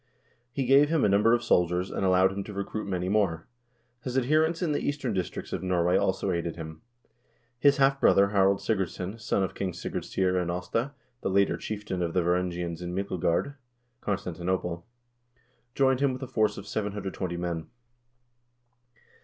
[0.51, 3.43] He gave him a num ber of soldiers, and allowed him to recruit many more.1
[4.03, 6.81] His adher ents in the eastern districts of Norway also aided him.
[7.59, 12.01] His half brother Harald Sigurdsson, son of King Sigurd Syr and Aasta, the later chieftain
[12.01, 13.53] of the Varangians in Myklegard
[14.01, 14.87] (Constantinople),
[15.75, 17.67] joined him with a force of 720 men.